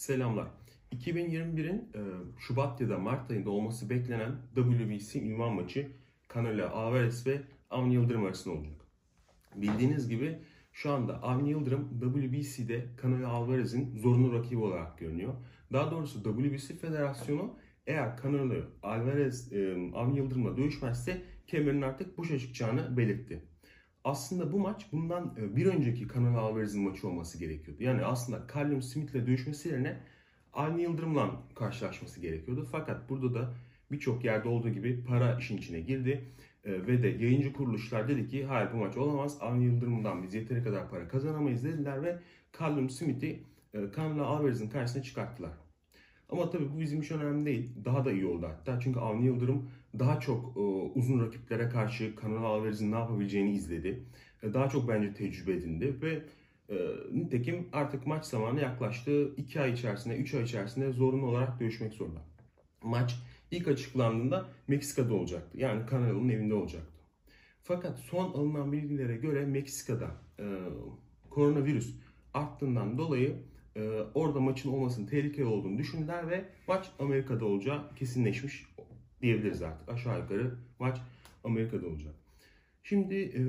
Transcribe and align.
Selamlar. 0.00 0.46
2021'in 0.92 1.76
e, 1.76 2.00
Şubat 2.38 2.80
ya 2.80 2.88
da 2.88 2.98
Mart 2.98 3.30
ayında 3.30 3.50
olması 3.50 3.90
beklenen 3.90 4.32
WBC 4.54 5.22
ünvan 5.22 5.52
maçı 5.52 5.92
Canelo 6.34 6.66
Alvarez 6.66 7.26
ve 7.26 7.42
Avni 7.70 7.94
Yıldırım 7.94 8.24
arasında 8.24 8.54
olacak. 8.54 8.80
Bildiğiniz 9.54 10.08
gibi 10.08 10.38
şu 10.72 10.90
anda 10.92 11.22
Avni 11.22 11.50
Yıldırım 11.50 12.00
WBC'de 12.00 12.86
Canelo 13.02 13.28
Alvarez'in 13.28 13.96
zorunlu 13.96 14.32
rakibi 14.32 14.60
olarak 14.60 14.98
görünüyor. 14.98 15.34
Daha 15.72 15.90
doğrusu 15.90 16.22
WBC 16.22 16.76
Federasyonu 16.76 17.58
eğer 17.86 18.22
Canelo 18.22 18.64
Alvarez 18.82 19.52
Avni 19.94 20.18
Yıldırım'la 20.18 20.56
dövüşmezse 20.56 21.22
kemerin 21.46 21.82
artık 21.82 22.18
boşa 22.18 22.38
çıkacağını 22.38 22.96
belirtti. 22.96 23.49
Aslında 24.04 24.52
bu 24.52 24.58
maç 24.58 24.86
bundan 24.92 25.34
e, 25.38 25.56
bir 25.56 25.66
önceki 25.66 26.08
Canelo 26.08 26.38
Alvarez'in 26.38 26.82
maçı 26.82 27.08
olması 27.08 27.38
gerekiyordu. 27.38 27.82
Yani 27.82 28.04
aslında 28.04 28.46
Callum 28.54 28.82
Smith'le 28.82 29.14
dövüşmesi 29.14 29.68
yerine 29.68 30.00
Avni 30.52 30.82
Yıldırım'la 30.82 31.42
karşılaşması 31.54 32.20
gerekiyordu. 32.20 32.68
Fakat 32.72 33.10
burada 33.10 33.34
da 33.34 33.54
birçok 33.92 34.24
yerde 34.24 34.48
olduğu 34.48 34.68
gibi 34.68 35.04
para 35.04 35.38
işin 35.38 35.56
içine 35.56 35.80
girdi. 35.80 36.24
E, 36.64 36.86
ve 36.86 37.02
de 37.02 37.08
yayıncı 37.08 37.52
kuruluşlar 37.52 38.08
dedi 38.08 38.28
ki 38.28 38.44
hayır 38.44 38.72
bu 38.72 38.76
maç 38.76 38.96
olamaz. 38.96 39.38
Avni 39.40 39.64
Yıldırım'dan 39.64 40.22
biz 40.22 40.34
yeteri 40.34 40.64
kadar 40.64 40.90
para 40.90 41.08
kazanamayız 41.08 41.64
dediler 41.64 42.02
ve 42.02 42.18
Callum 42.58 42.90
Smith'i 42.90 43.44
e, 43.74 43.78
Canelo 43.96 44.24
Alvarez'in 44.24 44.70
karşısına 44.70 45.02
çıkarttılar. 45.02 45.52
Ama 46.28 46.50
tabii 46.50 46.72
bu 46.74 46.80
bizim 46.80 47.00
için 47.00 47.18
önemli 47.18 47.46
değil. 47.46 47.70
Daha 47.84 48.04
da 48.04 48.12
iyi 48.12 48.26
oldu 48.26 48.46
hatta. 48.46 48.80
Çünkü 48.80 49.00
Avni 49.00 49.26
Yıldırım 49.26 49.70
daha 49.98 50.20
çok 50.20 50.56
e, 50.56 50.60
uzun 50.94 51.20
rakiplere 51.20 51.68
karşı 51.68 52.14
Canelo 52.22 52.46
Alvarez'in 52.46 52.92
ne 52.92 52.94
yapabileceğini 52.94 53.52
izledi. 53.52 54.04
E, 54.42 54.54
daha 54.54 54.68
çok 54.68 54.88
bence 54.88 55.14
tecrübe 55.14 55.52
edindi 55.52 55.96
ve 56.02 56.22
e, 56.68 56.76
nitekim 57.12 57.68
artık 57.72 58.06
maç 58.06 58.24
zamanı 58.24 58.60
yaklaştı. 58.60 59.34
2 59.36 59.60
ay 59.60 59.72
içerisinde, 59.72 60.16
3 60.16 60.34
ay 60.34 60.42
içerisinde 60.42 60.92
zorunlu 60.92 61.26
olarak 61.26 61.60
dövüşmek 61.60 61.92
zorunda. 61.92 62.20
Maç 62.82 63.14
ilk 63.50 63.68
açıklandığında 63.68 64.48
Meksika'da 64.68 65.14
olacaktı. 65.14 65.58
Yani 65.58 65.82
Canelo'nun 65.90 66.28
evinde 66.28 66.54
olacaktı. 66.54 67.00
Fakat 67.62 67.98
son 67.98 68.32
alınan 68.32 68.72
bilgilere 68.72 69.16
göre 69.16 69.46
Meksika'da 69.46 70.10
e, 70.38 70.44
koronavirüs 71.30 71.94
arttığından 72.34 72.98
dolayı 72.98 73.36
e, 73.76 74.00
orada 74.14 74.40
maçın 74.40 74.72
olmasının 74.72 75.06
tehlikeli 75.06 75.46
olduğunu 75.46 75.78
düşündüler 75.78 76.30
ve 76.30 76.44
maç 76.68 76.90
Amerika'da 76.98 77.44
olacağı 77.44 77.94
kesinleşmiş 77.94 78.66
diyebiliriz 79.22 79.62
artık. 79.62 79.88
Aşağı 79.88 80.20
yukarı 80.20 80.54
maç 80.78 80.98
Amerika'da 81.44 81.86
olacak. 81.86 82.14
Şimdi 82.82 83.14
e, 83.14 83.40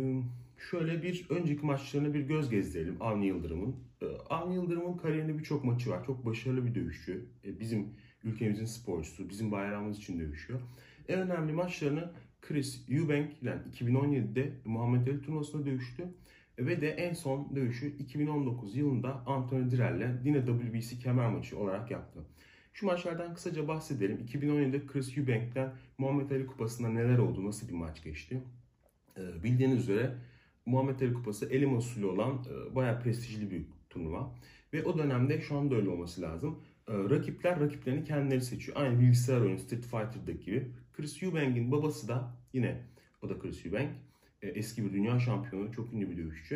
şöyle 0.70 1.04
bir 1.04 1.26
önceki 1.30 1.66
maçlarına 1.66 2.14
bir 2.14 2.22
göz 2.22 2.50
gezdirelim 2.50 2.98
Avni 3.00 3.28
Yıldırım'ın. 3.28 3.76
E, 4.02 4.06
Avni 4.30 4.56
Yıldırım'ın 4.56 4.98
kariyerinde 4.98 5.38
birçok 5.40 5.64
maçı 5.64 5.90
var. 5.90 6.06
Çok 6.06 6.26
başarılı 6.26 6.66
bir 6.66 6.76
dövüşçü. 6.76 7.26
E, 7.46 7.60
bizim 7.60 7.88
ülkemizin 8.24 8.66
sporcusu, 8.66 9.30
bizim 9.30 9.52
bayrağımız 9.52 9.98
için 9.98 10.20
dövüşüyor. 10.20 10.60
En 11.08 11.20
önemli 11.20 11.54
maçlarını 11.54 12.12
Chris 12.42 12.90
Eubank 12.90 13.34
ile 13.42 13.58
2017'de 13.78 14.54
Muhammed 14.66 15.08
Ali 15.08 15.22
turnuvasında 15.22 15.66
dövüştü. 15.66 16.04
Ve 16.60 16.82
de 16.82 16.90
en 16.90 17.14
son 17.14 17.56
dövüşü 17.56 17.98
2019 17.98 18.76
yılında 18.76 19.24
Anthony 19.26 19.72
Dirrell'le 19.72 20.26
yine 20.26 20.46
WBC 20.46 21.00
kemer 21.00 21.30
maçı 21.30 21.58
olarak 21.60 21.92
yaptı. 21.92 22.20
Şu 22.74 22.86
maçlardan 22.86 23.34
kısaca 23.34 23.68
bahsedelim. 23.68 24.26
2017'de 24.28 24.86
Chris 24.86 25.18
Eubank'ten 25.18 25.74
Muhammed 25.98 26.32
Ali 26.32 26.48
Kupası'nda 26.48 26.90
neler 26.90 27.18
oldu, 27.18 27.46
nasıl 27.46 27.68
bir 27.68 27.74
maç 27.74 28.04
geçti? 28.04 28.42
Ee, 29.18 29.44
bildiğiniz 29.44 29.80
üzere 29.80 30.18
Muhammed 30.66 31.00
Ali 31.00 31.14
Kupası 31.14 31.46
elim 31.46 31.78
usulü 31.78 32.06
olan 32.06 32.34
e, 32.34 32.76
bayağı 32.76 33.02
prestijli 33.02 33.52
bir 33.52 33.66
turnuva. 33.90 34.36
Ve 34.74 34.84
o 34.84 34.98
dönemde 34.98 35.42
şu 35.42 35.58
anda 35.58 35.76
öyle 35.76 35.90
olması 35.90 36.22
lazım. 36.22 36.60
E, 36.88 36.94
rakipler 36.94 37.60
rakiplerini 37.60 38.04
kendileri 38.04 38.42
seçiyor. 38.42 38.78
Aynı 38.78 39.00
bilgisayar 39.00 39.42
oyunu 39.42 39.60
Street 39.60 39.84
Fighter'daki 39.84 40.46
gibi. 40.46 40.72
Chris 40.94 41.24
Eubank'in 41.24 41.72
babası 41.72 42.08
da 42.08 42.34
yine 42.54 42.82
o 43.22 43.30
da 43.30 43.40
Chris 43.40 43.66
Eubank. 43.66 43.90
E, 44.42 44.48
eski 44.48 44.86
bir 44.86 44.94
dünya 44.94 45.20
şampiyonu, 45.20 45.72
çok 45.72 45.94
ünlü 45.94 46.10
bir 46.10 46.18
dövüşçü. 46.18 46.56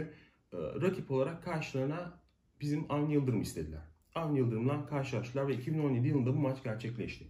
E, 0.53 0.57
rakip 0.57 1.11
olarak 1.11 1.43
karşılarına 1.43 2.19
bizim 2.61 2.85
Avni 2.89 3.13
Yıldırım 3.13 3.41
istediler. 3.41 3.94
Avni 4.15 4.39
Yıldırım'la 4.39 4.85
karşılaştılar 4.85 5.47
ve 5.47 5.53
2017 5.53 6.07
yılında 6.07 6.35
bu 6.35 6.39
maç 6.39 6.63
gerçekleşti. 6.63 7.25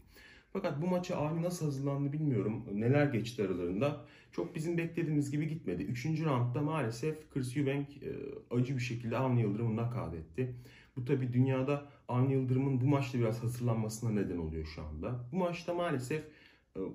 Fakat 0.54 0.82
bu 0.82 0.88
maça 0.88 1.16
Avni 1.16 1.42
nasıl 1.42 1.66
hazırlandı 1.66 2.14
bilmiyorum. 2.14 2.66
Neler 2.74 3.06
geçti 3.06 3.44
aralarında. 3.44 4.06
Çok 4.32 4.56
bizim 4.56 4.78
beklediğimiz 4.78 5.32
gibi 5.32 5.48
gitmedi. 5.48 5.84
Üçüncü 5.84 6.26
roundda 6.26 6.62
maalesef 6.62 7.30
Chris 7.34 7.58
Eubank 7.58 7.88
e, 8.04 8.12
acı 8.56 8.76
bir 8.76 8.82
şekilde 8.82 9.18
Avni 9.18 9.42
Yıldırım'ı 9.42 9.76
nakat 9.76 10.14
etti. 10.14 10.56
Bu 10.96 11.06
tabi 11.06 11.34
dünyada 11.34 11.86
Avni 12.08 12.34
Yıldırım'ın 12.34 12.82
bu 12.82 12.86
maçta 12.86 13.20
biraz 13.20 13.44
hazırlanmasına 13.44 14.12
neden 14.12 14.38
oluyor 14.38 14.66
şu 14.66 14.84
anda. 14.84 15.20
Bu 15.32 15.38
maçta 15.38 15.74
maalesef 15.74 16.24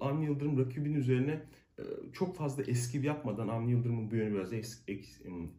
Avni 0.01 0.25
Yıldırım 0.25 0.59
rakibin 0.59 0.95
üzerine 0.95 1.43
çok 2.13 2.37
fazla 2.37 2.63
eskiv 2.63 3.05
yapmadan 3.05 3.49
Avni 3.49 3.71
Yıldırım'ın 3.71 4.11
bu 4.11 4.17
yönü 4.17 4.35
biraz 4.35 4.53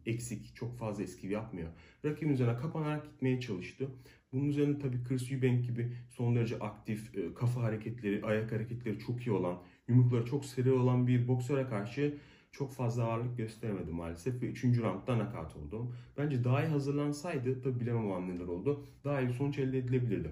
eksik, 0.06 0.56
çok 0.56 0.78
fazla 0.78 1.02
eskiv 1.02 1.30
yapmıyor. 1.30 1.68
Rakibin 2.04 2.32
üzerine 2.32 2.56
kapanarak 2.56 3.04
gitmeye 3.04 3.40
çalıştı. 3.40 3.88
Bunun 4.32 4.48
üzerine 4.48 4.78
tabii 4.78 5.04
Chris 5.04 5.32
Eubank 5.32 5.64
gibi 5.64 5.96
son 6.10 6.36
derece 6.36 6.58
aktif, 6.58 7.12
kafa 7.34 7.62
hareketleri, 7.62 8.24
ayak 8.24 8.52
hareketleri 8.52 8.98
çok 8.98 9.26
iyi 9.26 9.30
olan, 9.30 9.58
yumrukları 9.88 10.24
çok 10.24 10.44
seri 10.44 10.72
olan 10.72 11.06
bir 11.06 11.28
boksöre 11.28 11.66
karşı 11.66 12.18
çok 12.52 12.72
fazla 12.72 13.04
ağırlık 13.04 13.36
gösteremedi 13.36 13.90
maalesef 13.90 14.42
ve 14.42 14.46
3. 14.46 14.64
roundda 14.64 15.18
nakat 15.18 15.56
oldu. 15.56 15.94
Bence 16.18 16.44
daha 16.44 16.64
iyi 16.64 16.68
hazırlansaydı, 16.68 17.62
tabi 17.62 17.80
bilemem 17.80 18.28
neler 18.28 18.46
oldu, 18.46 18.86
daha 19.04 19.20
iyi 19.20 19.28
bir 19.28 19.34
sonuç 19.34 19.58
elde 19.58 19.78
edilebilirdi. 19.78 20.30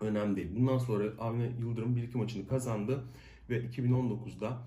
Önemli 0.00 0.36
değil. 0.36 0.48
Bundan 0.56 0.78
sonra 0.78 1.04
Avni 1.18 1.52
Yıldırım 1.60 1.96
bir 1.96 2.02
iki 2.02 2.18
maçını 2.18 2.48
kazandı 2.48 3.04
ve 3.50 3.64
2019'da 3.64 4.58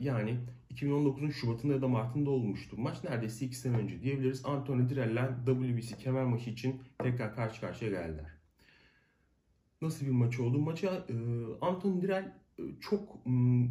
yani 0.00 0.36
2019'un 0.74 1.30
Şubat'ında 1.30 1.72
ya 1.72 1.82
da 1.82 1.88
Mart'ında 1.88 2.30
olmuştu. 2.30 2.76
Maç 2.78 3.04
neredeyse 3.04 3.46
2 3.46 3.56
sene 3.56 3.76
önce 3.76 4.02
diyebiliriz. 4.02 4.46
Anthony 4.46 4.88
Dirrell'ler 4.88 5.30
WBC 5.46 5.96
kemer 5.96 6.24
maçı 6.24 6.50
için 6.50 6.80
tekrar 6.98 7.34
karşı 7.34 7.60
karşıya 7.60 7.90
geldiler. 7.90 8.36
Nasıl 9.82 10.06
bir 10.06 10.10
maç 10.10 10.40
oldu? 10.40 10.58
Maça 10.58 11.06
e, 11.08 11.14
Anthony 11.60 12.02
Dirrell 12.02 12.34
e, 12.58 12.62
çok 12.80 13.26
m, 13.26 13.68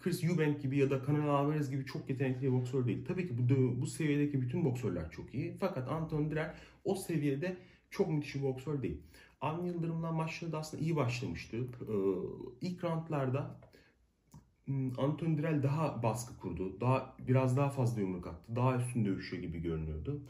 Chris 0.00 0.24
Eubank 0.24 0.62
gibi 0.62 0.78
ya 0.78 0.90
da 0.90 1.06
Canelo 1.06 1.30
Alvarez 1.30 1.70
gibi 1.70 1.86
çok 1.86 2.10
yetenekli 2.10 2.42
bir 2.42 2.52
boksör 2.52 2.86
değil. 2.86 3.04
Tabii 3.08 3.28
ki 3.28 3.34
bu, 3.38 3.80
bu 3.80 3.86
seviyedeki 3.86 4.42
bütün 4.42 4.64
boksörler 4.64 5.10
çok 5.10 5.34
iyi. 5.34 5.56
Fakat 5.60 5.88
Anthony 5.88 6.30
Dirrell 6.30 6.54
o 6.84 6.94
seviyede 6.94 7.56
çok 7.90 8.08
müthiş 8.08 8.34
bir 8.34 8.42
boksör 8.42 8.82
değil. 8.82 9.00
Avni 9.40 9.68
Yıldırım'la 9.68 10.12
maçları 10.12 10.52
da 10.52 10.58
aslında 10.58 10.82
iyi 10.82 10.96
başlamıştı. 10.96 11.56
Ee, 11.56 11.92
ilk 12.60 12.84
roundlarda 12.84 13.60
Hmm, 14.68 15.00
Anthony 15.00 15.38
Dirrell 15.38 15.62
daha 15.62 16.02
baskı 16.02 16.38
kurdu. 16.38 16.80
Daha 16.80 17.16
biraz 17.18 17.56
daha 17.56 17.70
fazla 17.70 18.00
yumruk 18.00 18.26
attı. 18.26 18.56
Daha 18.56 18.76
üstün 18.76 19.04
dövüşüyor 19.04 19.42
gibi 19.42 19.58
görünüyordu. 19.62 20.22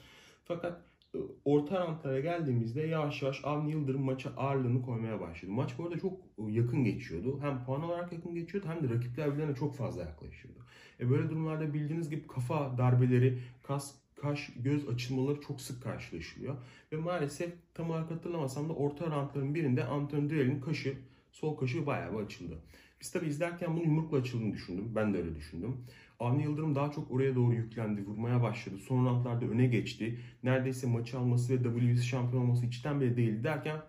Fakat 0.45 0.83
e, 1.15 1.19
orta 1.45 1.81
rantlara 1.81 2.21
geldiğimizde 2.21 2.83
yavaş 2.83 3.23
yavaş 3.23 3.45
Avni 3.45 3.71
Yıldırım 3.71 4.03
maça 4.03 4.31
ağırlığını 4.37 4.83
koymaya 4.83 5.21
başladı. 5.21 5.53
Maç 5.53 5.79
bu 5.79 5.85
arada 5.85 5.99
çok 5.99 6.21
e, 6.39 6.43
yakın 6.53 6.85
geçiyordu. 6.85 7.39
Hem 7.43 7.65
puan 7.65 7.83
olarak 7.83 8.13
yakın 8.13 8.35
geçiyordu 8.35 8.69
hem 8.69 8.89
de 8.89 8.95
rakipler 8.95 9.29
birbirlerine 9.29 9.55
çok 9.55 9.75
fazla 9.77 10.03
yaklaşıyordu. 10.03 10.59
E 11.01 11.11
böyle 11.11 11.31
durumlarda 11.31 11.75
bildiğiniz 11.75 12.11
gibi 12.11 12.27
kafa 12.27 12.79
darbeleri, 12.79 13.39
kas, 13.63 13.95
kaş, 14.15 14.51
göz 14.57 14.89
açılmaları 14.89 15.41
çok 15.41 15.61
sık 15.61 15.83
karşılaşılıyor. 15.83 16.57
Ve 16.93 16.97
maalesef 16.97 17.53
tam 17.75 17.91
olarak 17.91 18.11
hatırlamasam 18.11 18.69
da 18.69 18.73
orta 18.73 19.11
rantların 19.11 19.55
birinde 19.55 19.85
Anthony 19.85 20.31
Dirrell'in 20.31 20.61
kaşı, 20.61 20.99
sol 21.33 21.57
kaşı 21.57 21.87
bayağı 21.87 22.13
bir 22.13 22.25
açıldı. 22.25 22.59
Biz 23.01 23.11
tabi 23.11 23.27
izlerken 23.27 23.77
bunu 23.77 23.85
yumrukla 23.85 24.19
açıldığını 24.19 24.53
düşündüm. 24.53 24.93
Ben 24.95 25.15
de 25.15 25.19
öyle 25.19 25.35
düşündüm. 25.35 25.77
Avni 26.21 26.43
Yıldırım 26.43 26.75
daha 26.75 26.91
çok 26.91 27.11
oraya 27.11 27.35
doğru 27.35 27.55
yüklendi, 27.55 28.07
vurmaya 28.07 28.43
başladı. 28.43 28.79
Son 28.79 29.07
roundlarda 29.07 29.47
öne 29.47 29.67
geçti. 29.67 30.21
Neredeyse 30.43 30.87
maçı 30.87 31.19
alması 31.19 31.53
ve 31.53 31.63
WBC 31.63 32.03
şampiyon 32.03 32.43
olması 32.43 32.67
içten 32.67 33.01
bile 33.01 33.17
değildi 33.17 33.45
derken 33.45 33.83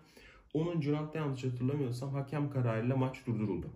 10. 0.54 0.66
roundda 0.66 1.18
yanlış 1.18 1.44
hatırlamıyorsam 1.44 2.14
hakem 2.14 2.50
kararıyla 2.50 2.96
maç 2.96 3.26
durduruldu. 3.26 3.70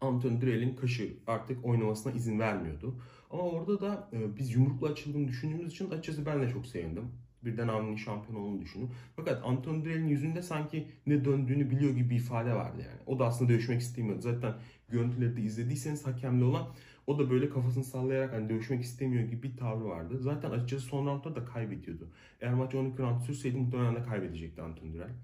Anthony 0.00 0.40
Dirrell'in 0.40 0.76
kaşı 0.76 1.12
artık 1.26 1.64
oynamasına 1.64 2.12
izin 2.12 2.38
vermiyordu. 2.38 2.94
Ama 3.30 3.42
orada 3.42 3.80
da 3.80 4.08
e, 4.12 4.36
biz 4.36 4.54
yumrukla 4.54 4.88
açıldığını 4.88 5.28
düşündüğümüz 5.28 5.72
için 5.72 5.90
açıkçası 5.90 6.26
ben 6.26 6.42
de 6.42 6.50
çok 6.50 6.66
sevindim 6.66 7.04
birden 7.44 7.68
Avni'nin 7.68 7.96
şampiyon 7.96 8.40
olduğunu 8.40 8.60
düşündüm. 8.60 8.90
Fakat 9.16 9.42
Anthony 9.44 9.84
Dirrell'in 9.84 10.08
yüzünde 10.08 10.42
sanki 10.42 10.88
ne 11.06 11.24
döndüğünü 11.24 11.70
biliyor 11.70 11.92
gibi 11.96 12.10
bir 12.10 12.16
ifade 12.16 12.54
vardı 12.54 12.78
yani. 12.78 13.00
O 13.06 13.18
da 13.18 13.26
aslında 13.26 13.52
dövüşmek 13.52 13.80
istemiyordu. 13.80 14.20
Zaten 14.20 14.54
görüntüleri 14.88 15.36
de 15.36 15.40
izlediyseniz 15.40 16.06
hakemli 16.06 16.44
olan 16.44 16.66
o 17.06 17.18
da 17.18 17.30
böyle 17.30 17.48
kafasını 17.48 17.84
sallayarak 17.84 18.32
hani 18.32 18.48
dövüşmek 18.48 18.82
istemiyor 18.82 19.24
gibi 19.24 19.42
bir 19.42 19.56
tavrı 19.56 19.84
vardı. 19.84 20.18
Zaten 20.20 20.50
açıkçası 20.50 20.86
son 20.86 21.06
roundda 21.06 21.36
da 21.36 21.44
kaybediyordu. 21.44 22.08
Eğer 22.40 22.54
maç 22.54 22.74
12 22.74 23.02
round 23.02 23.20
sürseydi 23.20 23.56
muhtemelen 23.56 23.96
de 23.96 24.02
kaybedecekti 24.02 24.62
Anthony 24.62 24.94
Dirrell. 24.94 25.14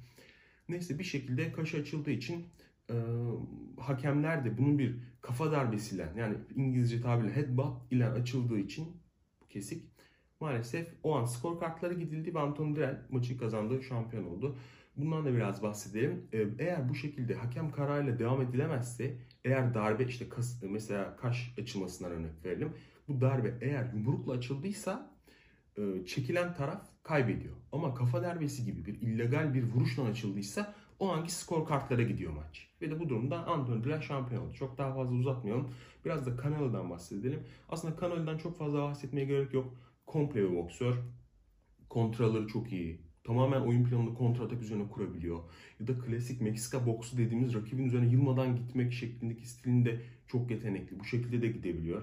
Neyse 0.69 0.99
bir 0.99 1.05
şekilde 1.05 1.53
kaşı 1.53 1.77
açıldığı 1.77 2.11
için 2.11 2.47
e, 2.91 2.95
hakemler 3.79 4.45
de 4.45 4.59
bunun 4.59 4.79
bir 4.79 4.97
kafa 5.21 5.53
darbesiyle 5.53 6.13
yani 6.17 6.37
İngilizce 6.55 7.01
tabirle 7.01 7.37
headbutt 7.37 7.93
ile 7.93 8.07
açıldığı 8.07 8.59
için 8.59 8.97
kesik 9.49 9.88
maalesef 10.41 10.89
o 11.03 11.17
an 11.17 11.25
skor 11.25 11.61
kartları 11.61 11.95
gidildi 11.95 12.35
ve 12.35 12.39
Anton 12.39 12.77
Drell 12.77 13.03
maçı 13.11 13.39
kazandı, 13.39 13.83
şampiyon 13.83 14.25
oldu. 14.25 14.57
Bundan 14.97 15.25
da 15.25 15.35
biraz 15.35 15.63
bahsedelim. 15.63 16.29
Ee, 16.33 16.47
eğer 16.59 16.89
bu 16.89 16.95
şekilde 16.95 17.35
hakem 17.35 17.71
kararıyla 17.71 18.19
devam 18.19 18.43
edilemezse, 18.43 19.19
eğer 19.45 19.75
darbe 19.75 20.05
işte 20.05 20.29
kas, 20.29 20.63
mesela 20.63 21.17
kaş 21.17 21.55
açılmasından 21.59 22.13
örnek 22.13 22.45
verelim. 22.45 22.73
Bu 23.09 23.21
darbe 23.21 23.59
eğer 23.61 23.93
yumrukla 23.93 24.33
açıldıysa 24.33 25.11
e, 25.77 26.07
çekilen 26.07 26.55
taraf 26.55 26.83
kaybediyor. 27.03 27.55
Ama 27.73 27.95
kafa 27.95 28.23
darbesi 28.23 28.65
gibi 28.65 28.87
bir 28.87 29.01
illegal 29.01 29.55
bir 29.55 29.63
vuruşla 29.63 30.05
açıldıysa 30.05 30.75
o 30.99 31.13
anki 31.13 31.33
skor 31.33 31.67
kartlara 31.67 32.03
gidiyor 32.03 32.33
maç. 32.33 32.69
Ve 32.83 32.91
de 32.91 33.01
bu 33.01 33.09
durumda 33.09 33.47
Anthony 33.47 33.85
Dillon 33.85 34.01
şampiyon 34.01 34.43
oldu. 34.43 34.55
Çok 34.55 34.79
daha 34.79 34.95
fazla 34.95 35.15
uzatmayalım. 35.15 35.75
Biraz 36.05 36.27
da 36.27 36.43
Canelo'dan 36.43 36.91
bahsedelim. 36.91 37.41
Aslında 37.69 38.01
Canelo'dan 38.01 38.39
çok 38.39 38.59
fazla 38.59 38.83
bahsetmeye 38.83 39.27
gerek 39.27 39.55
yok. 39.55 39.75
Komple 40.09 40.43
bir 40.43 40.57
boksör. 40.57 40.95
Kontraları 41.89 42.47
çok 42.47 42.73
iyi. 42.73 43.01
Tamamen 43.25 43.61
oyun 43.61 43.85
planını 43.85 44.15
kontratak 44.15 44.63
üzerine 44.63 44.89
kurabiliyor. 44.89 45.39
Ya 45.81 45.87
da 45.87 45.99
klasik 45.99 46.41
Meksika 46.41 46.87
boksu 46.87 47.19
dediğimiz 47.19 47.55
rakibin 47.55 47.85
üzerine 47.85 48.13
yılmadan 48.13 48.57
gitmek 48.57 48.93
şeklindeki 48.93 49.49
stilinde 49.49 50.01
çok 50.27 50.51
yetenekli. 50.51 51.01
Bu 51.01 51.05
şekilde 51.05 51.43
de 51.43 51.49
gidebiliyor. 51.49 52.03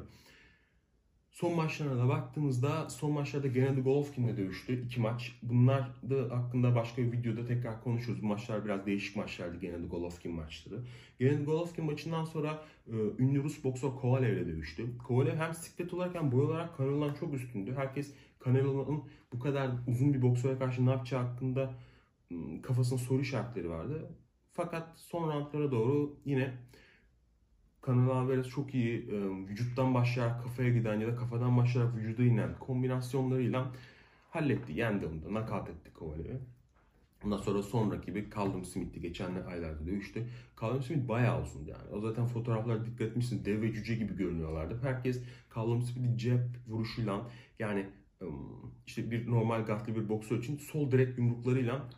Son 1.35 1.55
maçlarına 1.55 2.03
da 2.03 2.07
baktığımızda 2.07 2.89
son 2.89 3.11
maçlarda 3.11 3.47
Gennady 3.47 3.81
Golovkin'le 3.81 4.37
dövüştü. 4.37 4.81
iki 4.85 5.01
maç. 5.01 5.39
Bunlar 5.43 5.91
da 6.09 6.37
hakkında 6.37 6.75
başka 6.75 7.01
bir 7.01 7.11
videoda 7.11 7.45
tekrar 7.45 7.83
konuşuruz. 7.83 8.21
Bu 8.21 8.25
maçlar 8.25 8.65
biraz 8.65 8.85
değişik 8.85 9.15
maçlardı 9.15 9.57
Gennady 9.57 9.87
Golovkin 9.87 10.31
maçları. 10.31 10.83
Gennady 11.19 11.43
Golovkin 11.43 11.85
maçından 11.85 12.25
sonra 12.25 12.63
e, 12.87 12.93
ünlü 13.19 13.43
Rus 13.43 13.63
boksör 13.63 13.95
Kovalev 13.95 14.33
ile 14.33 14.47
dövüştü. 14.47 14.97
Kovalev 14.97 15.35
hem 15.35 15.53
siklet 15.53 15.93
olarak 15.93 16.15
hem 16.15 16.31
boy 16.31 16.45
olarak 16.45 16.77
Canelo'dan 16.77 17.13
çok 17.13 17.33
üstündü. 17.33 17.73
Herkes 17.75 18.13
Canelo'nun 18.45 19.03
bu 19.33 19.39
kadar 19.39 19.71
uzun 19.87 20.13
bir 20.13 20.21
boksöre 20.21 20.57
karşı 20.57 20.85
ne 20.85 20.89
yapacağı 20.91 21.23
hakkında 21.23 21.73
kafasında 22.63 22.99
soru 22.99 23.21
işaretleri 23.21 23.69
vardı. 23.69 24.11
Fakat 24.51 24.97
son 24.97 25.27
roundlara 25.27 25.71
doğru 25.71 26.15
yine 26.25 26.53
Canelo 27.87 28.13
Alvarez 28.13 28.49
çok 28.49 28.73
iyi 28.73 29.09
e, 29.09 29.47
vücuttan 29.47 29.93
başlayarak 29.93 30.43
kafaya 30.43 30.69
giden 30.69 30.99
ya 30.99 31.07
da 31.07 31.15
kafadan 31.15 31.57
başlayarak 31.57 31.95
vücuda 31.95 32.23
inen 32.23 32.59
kombinasyonlarıyla 32.59 33.71
halletti. 34.29 34.73
Yendi 34.73 35.05
onu 35.05 35.23
da. 35.23 35.33
Nakat 35.33 35.69
etti 35.69 35.93
Kovalev'i. 35.93 36.39
Ondan 37.25 37.37
sonra 37.37 37.63
son 37.63 37.91
rakibi 37.91 38.29
Callum 38.35 38.65
Smith'ti. 38.65 39.01
Geçen 39.01 39.35
aylarda 39.47 39.85
dövüştü. 39.85 40.27
Callum 40.61 40.83
Smith 40.83 41.07
bayağı 41.07 41.43
uzun 41.43 41.65
yani. 41.65 41.89
O 41.91 42.01
zaten 42.01 42.25
fotoğraflar 42.25 42.85
dikkat 42.85 43.01
etmişsin. 43.01 43.45
Dev 43.45 43.61
ve 43.61 43.73
cüce 43.73 43.95
gibi 43.95 44.15
görünüyorlardı. 44.15 44.79
Herkes 44.81 45.23
Callum 45.55 45.81
Smith'i 45.81 46.17
cep 46.17 46.41
vuruşuyla 46.67 47.31
yani 47.59 47.85
işte 48.87 49.11
bir 49.11 49.31
normal 49.31 49.65
gatlı 49.65 49.95
bir 49.95 50.09
boksör 50.09 50.37
için 50.37 50.57
sol 50.57 50.91
direkt 50.91 51.17
yumruklarıyla 51.17 51.89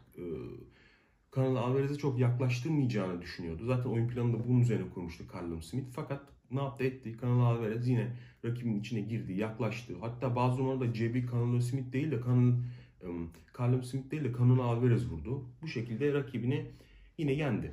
Canelo 1.38 1.60
Alvarez'e 1.60 1.98
çok 1.98 2.20
yaklaştırmayacağını 2.20 3.22
düşünüyordu. 3.22 3.66
Zaten 3.66 3.90
oyun 3.90 4.08
planını 4.08 4.34
da 4.34 4.48
bunun 4.48 4.62
üzerine 4.62 4.90
kurmuştu 4.90 5.24
Callum 5.34 5.62
Smith. 5.62 5.88
Fakat 5.92 6.22
ne 6.52 6.62
yaptı 6.62 6.84
etti? 6.84 7.18
Canelo 7.22 7.44
Alvarez 7.44 7.88
yine 7.88 8.16
rakibin 8.46 8.80
içine 8.80 9.02
girdi, 9.02 9.34
yaklaştı. 9.34 9.94
Hatta 10.02 10.36
bazı 10.36 10.58
zamanlarda 10.58 10.94
cebi 10.94 11.26
Canelo 11.32 11.62
Smith 11.62 11.94
değil 11.94 12.12
de 12.12 12.20
Canelo, 12.26 12.56
um, 13.04 13.32
Callum 13.58 13.84
Smith 13.84 14.12
değil 14.12 14.24
de 14.24 14.34
Canelo 14.38 14.64
Alvarez 14.64 15.12
vurdu. 15.12 15.46
Bu 15.62 15.68
şekilde 15.68 16.14
rakibini 16.14 16.72
yine 17.18 17.34
yendi. 17.34 17.72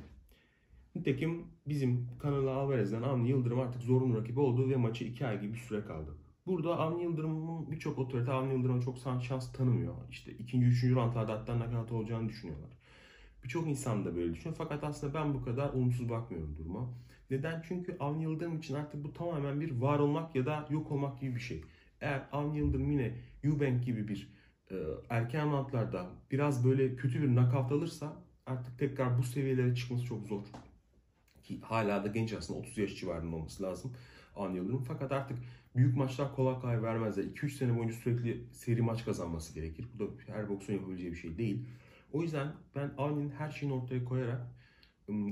Nitekim 0.95 1.43
bizim 1.67 2.07
Canelo 2.23 2.49
Alvarez'den 2.49 3.01
Avni 3.01 3.29
Yıldırım 3.29 3.59
artık 3.59 3.81
zorunlu 3.81 4.17
rakibi 4.17 4.39
oldu 4.39 4.69
ve 4.69 4.75
maçı 4.75 5.03
2 5.03 5.27
ay 5.27 5.41
gibi 5.41 5.53
bir 5.53 5.59
süre 5.59 5.85
kaldı. 5.85 6.17
Burada 6.47 6.79
Avni 6.79 7.03
Yıldırım'ın 7.03 7.71
birçok 7.71 7.99
otorite 7.99 8.31
Avni 8.31 8.53
Yıldırım'a 8.53 8.81
çok 8.81 8.97
şans 9.21 9.53
tanımıyor. 9.53 9.95
İşte 10.09 10.31
ikinci, 10.31 10.65
üçüncü 10.65 10.95
rantlarda 10.95 11.33
hatta 11.33 11.59
nakat 11.59 11.91
olacağını 11.91 12.29
düşünüyorlar. 12.29 12.74
Birçok 13.45 13.67
insan 13.67 14.05
da 14.05 14.15
böyle 14.15 14.33
düşünüyor. 14.33 14.55
Fakat 14.57 14.83
aslında 14.83 15.13
ben 15.13 15.33
bu 15.33 15.41
kadar 15.43 15.69
olumsuz 15.69 16.09
bakmıyorum 16.09 16.55
duruma. 16.57 16.89
Neden? 17.29 17.63
Çünkü 17.67 17.97
Avni 17.99 18.23
Yıldırım 18.23 18.57
için 18.57 18.75
artık 18.75 19.03
bu 19.03 19.13
tamamen 19.13 19.61
bir 19.61 19.81
var 19.81 19.99
olmak 19.99 20.35
ya 20.35 20.45
da 20.45 20.67
yok 20.69 20.91
olmak 20.91 21.21
gibi 21.21 21.35
bir 21.35 21.39
şey. 21.39 21.63
Eğer 22.01 22.21
Avni 22.31 22.57
Yıldırım 22.57 22.91
yine 22.91 23.15
Eubank 23.43 23.85
gibi 23.85 24.07
bir 24.07 24.33
e, 24.71 24.75
erken 25.09 25.51
roundlarda 25.51 26.09
biraz 26.31 26.65
böyle 26.65 26.95
kötü 26.95 27.21
bir 27.21 27.27
knockout 27.27 27.71
alırsa 27.71 28.13
artık 28.45 28.79
tekrar 28.79 29.17
bu 29.17 29.23
seviyelere 29.23 29.75
çıkması 29.75 30.05
çok 30.05 30.27
zor. 30.27 30.41
Ki 31.43 31.59
hala 31.61 32.03
da 32.03 32.07
genç 32.07 32.33
aslında 32.33 32.59
30 32.59 32.77
yaş 32.77 32.95
civarında 32.95 33.35
olması 33.35 33.63
lazım 33.63 33.93
Avni 34.35 34.57
Yıldırım. 34.57 34.83
Fakat 34.83 35.11
artık 35.11 35.37
büyük 35.75 35.97
maçlar 35.97 36.35
kolay 36.35 36.59
kolay 36.61 36.83
vermezler. 36.83 37.23
2-3 37.23 37.49
sene 37.49 37.77
boyunca 37.77 37.93
sürekli 37.93 38.43
seri 38.51 38.81
maç 38.81 39.05
kazanması 39.05 39.53
gerekir. 39.53 39.85
Bu 39.93 39.99
da 39.99 40.11
her 40.27 40.49
boksun 40.49 40.73
yapabileceği 40.73 41.11
bir 41.11 41.17
şey 41.17 41.37
değil. 41.37 41.65
O 42.15 42.21
yüzden 42.21 42.53
ben 42.75 42.91
Avni'nin 42.97 43.29
her 43.29 43.49
şeyini 43.49 43.75
ortaya 43.75 44.05
koyarak 44.05 44.47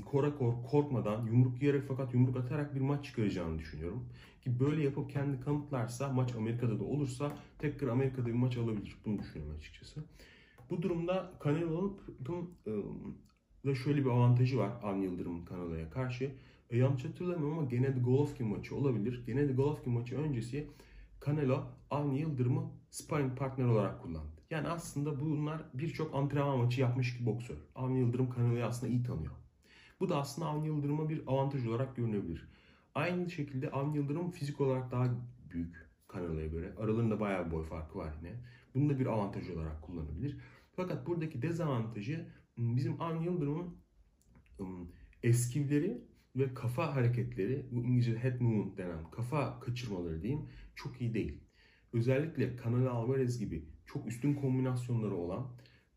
kora 0.06 0.36
kor, 0.36 0.54
korkmadan 0.72 1.26
yumruk 1.26 1.62
yiyerek 1.62 1.84
fakat 1.88 2.14
yumruk 2.14 2.38
atarak 2.38 2.76
bir 2.76 2.82
maç 2.82 3.06
çıkaracağını 3.06 3.60
düşünüyorum. 3.60 4.10
Ki 4.42 4.60
böyle 4.60 4.84
yapıp 4.84 5.10
kendi 5.10 5.40
kanıtlarsa 5.40 6.10
maç 6.10 6.36
Amerika'da 6.36 6.80
da 6.80 6.84
olursa 6.84 7.38
tekrar 7.60 7.88
Amerika'da 7.88 8.26
bir 8.26 8.34
maç 8.34 8.58
alabilir. 8.58 8.98
Bunu 9.06 9.20
düşünüyorum 9.20 9.58
açıkçası. 9.58 10.04
Bu 10.70 10.82
durumda 10.82 11.32
Canelo'nun 11.44 12.56
da 13.66 13.76
şöyle 13.76 14.06
bir 14.06 14.10
avantajı 14.10 14.58
var 14.58 14.72
Avni 14.84 15.06
Yıldırım'ın 15.06 15.46
Canelo'ya 15.46 15.90
karşı. 15.90 16.32
E, 16.70 16.78
yanlış 16.78 17.06
hatırlamıyorum 17.06 17.58
ama 17.58 17.68
Gennady 17.68 18.00
Golovkin 18.00 18.48
maçı 18.48 18.76
olabilir. 18.76 19.26
Gennady 19.26 19.54
Golovkin 19.54 19.94
maçı 19.94 20.18
öncesi 20.18 20.68
Canelo 21.26 21.64
Avni 21.90 22.20
Yıldırım'ı 22.20 22.72
sparring 22.90 23.38
partner 23.38 23.66
olarak 23.66 24.02
kullandı. 24.02 24.43
Yani 24.54 24.68
aslında 24.68 25.20
bunlar 25.20 25.62
birçok 25.74 26.16
antrenman 26.16 26.58
maçı 26.58 26.82
yapmış 26.82 27.18
ki 27.18 27.26
boksör. 27.26 27.56
Avni 27.76 28.00
Yıldırım 28.00 28.30
Canelo'yu 28.36 28.66
aslında 28.66 28.92
iyi 28.92 29.04
tanıyor. 29.04 29.32
Bu 30.00 30.10
da 30.10 30.18
aslında 30.18 30.48
Avni 30.48 30.68
Yıldırım'a 30.68 31.10
bir 31.10 31.22
avantaj 31.28 31.68
olarak 31.68 31.96
görünebilir. 31.96 32.48
Aynı 32.96 33.30
şekilde 33.30 33.72
Avni 33.72 33.98
Yıldırım 33.98 34.32
fizik 34.32 34.62
olarak 34.62 34.92
daha 34.92 35.08
büyük 35.52 35.90
Canelo'ya 36.14 36.48
göre. 36.48 36.74
Aralarında 36.78 37.20
bayağı 37.20 37.46
bir 37.46 37.52
boy 37.52 37.64
farkı 37.64 38.00
var 38.00 38.14
yine. 38.22 38.34
Bunu 38.76 38.90
da 38.90 39.00
bir 39.00 39.06
avantaj 39.06 39.50
olarak 39.50 39.82
kullanabilir. 39.82 40.38
Fakat 40.76 41.08
buradaki 41.08 41.42
dezavantajı 41.42 42.30
bizim 42.58 43.02
Avni 43.02 43.26
Yıldırım'ın 43.26 43.78
eskivleri 45.24 46.02
ve 46.36 46.54
kafa 46.54 46.96
hareketleri, 46.96 47.66
bu 47.72 47.84
İngilizce 47.84 48.18
head 48.18 48.42
movement 48.42 48.78
denen 48.78 49.12
kafa 49.12 49.60
kaçırmaları 49.60 50.22
diyeyim 50.22 50.50
çok 50.76 51.02
iyi 51.02 51.14
değil. 51.14 51.43
Özellikle 51.94 52.58
Canelo 52.64 52.90
Alvarez 52.90 53.40
gibi 53.40 53.66
çok 53.86 54.08
üstün 54.08 54.34
kombinasyonları 54.34 55.16
olan, 55.16 55.48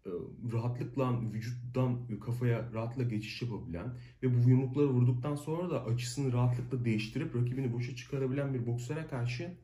e, 0.06 0.10
rahatlıkla 0.52 1.20
vücuttan 1.32 2.18
kafaya 2.20 2.72
rahatla 2.72 3.02
geçiş 3.02 3.42
yapabilen 3.42 3.94
ve 4.22 4.34
bu 4.34 4.50
yumrukları 4.50 4.88
vurduktan 4.88 5.36
sonra 5.36 5.70
da 5.70 5.84
açısını 5.84 6.32
rahatlıkla 6.32 6.84
değiştirip 6.84 7.36
rakibini 7.36 7.72
boşa 7.72 7.96
çıkarabilen 7.96 8.54
bir 8.54 8.66
boksöre 8.66 9.06
karşı 9.06 9.54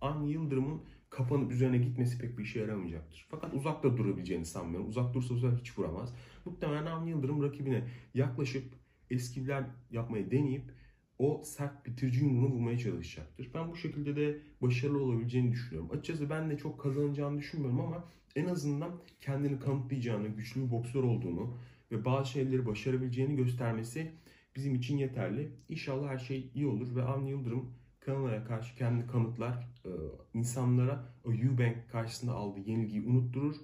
An 0.00 0.22
Yıldırım'ın 0.22 0.82
kafanın 1.10 1.48
üzerine 1.48 1.78
gitmesi 1.78 2.18
pek 2.18 2.38
bir 2.38 2.44
işe 2.44 2.60
yaramayacaktır. 2.60 3.26
Fakat 3.30 3.54
uzakta 3.54 3.96
durabileceğini 3.96 4.46
sanmıyorum. 4.46 4.88
Uzak 4.88 5.14
dursa 5.14 5.34
bu 5.34 5.58
hiç 5.58 5.78
vuramaz. 5.78 6.14
Muhtemelen 6.44 6.86
An 6.86 7.06
Yıldırım 7.06 7.42
rakibine 7.42 7.84
yaklaşıp 8.14 8.64
eskivler 9.10 9.64
yapmayı 9.90 10.30
deneyip 10.30 10.72
o 11.18 11.42
sert 11.44 11.86
bitirici 11.86 12.20
yumruğunu 12.20 12.54
vurmaya 12.54 12.78
çalışacaktır. 12.78 13.50
Ben 13.54 13.70
bu 13.70 13.76
şekilde 13.76 14.16
de 14.16 14.38
başarılı 14.62 15.02
olabileceğini 15.02 15.52
düşünüyorum. 15.52 15.90
Açıkçası 15.92 16.30
ben 16.30 16.50
de 16.50 16.58
çok 16.58 16.80
kazanacağını 16.80 17.38
düşünmüyorum 17.38 17.80
ama 17.80 18.04
en 18.36 18.46
azından 18.46 18.92
kendini 19.20 19.58
kanıtlayacağını, 19.58 20.28
güçlü 20.28 20.66
bir 20.66 20.70
boksör 20.70 21.02
olduğunu 21.02 21.58
ve 21.92 22.04
bazı 22.04 22.30
şeyleri 22.30 22.66
başarabileceğini 22.66 23.36
göstermesi 23.36 24.12
bizim 24.56 24.74
için 24.74 24.98
yeterli. 24.98 25.50
İnşallah 25.68 26.08
her 26.08 26.18
şey 26.18 26.50
iyi 26.54 26.66
olur 26.66 26.96
ve 26.96 27.02
Avni 27.02 27.30
Yıldırım 27.30 27.74
Kanada'ya 28.00 28.44
karşı 28.44 28.76
kendi 28.76 29.06
kanıtlar, 29.06 29.54
e, 29.84 29.90
insanlara 30.34 31.04
o 31.24 31.32
Eubank 31.32 31.90
karşısında 31.92 32.32
aldığı 32.32 32.60
yenilgiyi 32.60 33.06
unutturur 33.06 33.56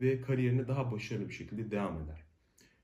ve 0.00 0.20
kariyerine 0.20 0.68
daha 0.68 0.92
başarılı 0.92 1.28
bir 1.28 1.34
şekilde 1.34 1.70
devam 1.70 2.02
eder. 2.02 2.27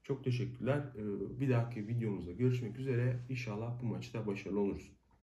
Çok 0.04 0.24
teşekkürler. 0.24 0.78
Ee, 0.96 1.40
bir 1.40 1.50
dahaki 1.50 1.88
videomuzda 1.88 2.32
görüşmek 2.32 2.78
üzere. 2.78 3.20
İnşallah 3.28 3.82
bu 3.82 3.86
maçta 3.86 4.26
başarılı 4.26 4.60
oluruz. 4.60 4.93